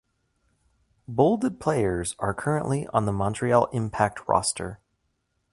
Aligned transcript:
Bolded 1.07 1.59
players 1.59 2.15
are 2.17 2.33
currently 2.33 2.87
on 2.87 3.05
the 3.05 3.11
Montreal 3.11 3.67
Impact 3.71 4.27
roster. 4.27 4.79